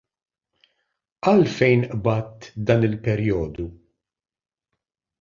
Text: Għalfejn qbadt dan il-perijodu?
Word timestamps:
Għalfejn 1.33 1.85
qbadt 1.91 2.51
dan 2.71 2.91
il-perijodu? 2.91 3.71